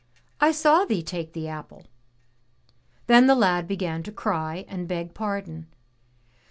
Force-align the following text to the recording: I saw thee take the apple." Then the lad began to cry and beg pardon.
I 0.39 0.51
saw 0.51 0.83
thee 0.83 1.03
take 1.03 1.33
the 1.33 1.47
apple." 1.47 1.85
Then 3.05 3.27
the 3.27 3.35
lad 3.35 3.67
began 3.67 4.01
to 4.01 4.11
cry 4.11 4.65
and 4.67 4.87
beg 4.87 5.13
pardon. 5.13 5.67